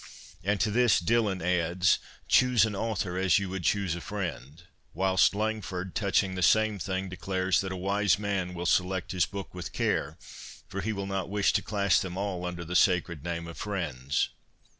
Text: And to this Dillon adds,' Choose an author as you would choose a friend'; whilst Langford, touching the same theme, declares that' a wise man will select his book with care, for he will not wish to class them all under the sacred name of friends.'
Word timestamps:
And 0.43 0.59
to 0.61 0.71
this 0.71 0.99
Dillon 0.99 1.43
adds,' 1.43 1.99
Choose 2.41 2.65
an 2.65 2.75
author 2.75 3.19
as 3.19 3.37
you 3.37 3.49
would 3.49 3.63
choose 3.63 3.93
a 3.93 4.01
friend'; 4.01 4.63
whilst 4.95 5.35
Langford, 5.35 5.93
touching 5.93 6.33
the 6.33 6.41
same 6.41 6.79
theme, 6.79 7.07
declares 7.07 7.61
that' 7.61 7.71
a 7.71 7.75
wise 7.77 8.17
man 8.17 8.55
will 8.55 8.65
select 8.65 9.11
his 9.11 9.27
book 9.27 9.53
with 9.53 9.73
care, 9.73 10.17
for 10.67 10.81
he 10.81 10.91
will 10.91 11.05
not 11.05 11.29
wish 11.29 11.53
to 11.53 11.61
class 11.61 11.99
them 12.01 12.17
all 12.17 12.47
under 12.47 12.65
the 12.65 12.75
sacred 12.75 13.23
name 13.23 13.45
of 13.45 13.59
friends.' 13.59 14.29